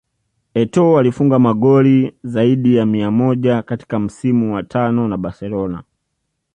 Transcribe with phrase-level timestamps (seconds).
[0.53, 5.83] Etoo alifunga magoli zaidi ya mia moja katika msimu wa tano na Barcelona